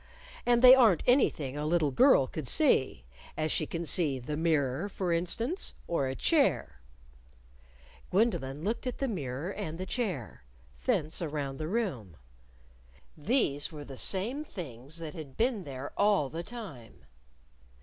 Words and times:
And 0.47 0.63
they 0.63 0.73
aren't 0.73 1.03
anything 1.05 1.55
a 1.55 1.63
little 1.63 1.91
girl 1.91 2.25
could 2.25 2.47
see 2.47 3.05
as 3.37 3.51
she 3.51 3.67
can 3.67 3.85
see 3.85 4.17
the 4.17 4.35
mirror, 4.35 4.89
for 4.89 5.13
instance, 5.13 5.75
or 5.87 6.07
a 6.07 6.15
chair" 6.15 6.81
Gwendolyn 8.09 8.63
looked 8.63 8.87
at 8.87 8.97
the 8.97 9.07
mirror 9.07 9.51
and 9.53 9.77
the 9.77 9.85
chair 9.85 10.43
thence 10.85 11.21
around 11.21 11.57
the 11.57 11.67
room. 11.67 12.17
These 13.15 13.71
were 13.71 13.85
the 13.85 13.95
same 13.95 14.43
things 14.43 14.97
that 14.97 15.13
had 15.13 15.37
been 15.37 15.65
there 15.65 15.93
all 15.95 16.29
the 16.29 16.41
time. 16.41 17.05